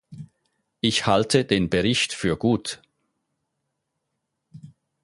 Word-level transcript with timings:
Ich 0.79 1.05
halte 1.05 1.45
den 1.45 1.69
Bericht 1.69 2.13
für 2.13 2.35
gut. 2.35 2.81